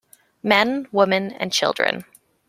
Men, 0.41 0.87
women 0.91 1.31
and 1.33 1.53
children. 1.53 2.05